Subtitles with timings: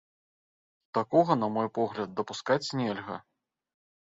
[0.99, 3.19] Такога, на мой погляд, дапускаць нельга.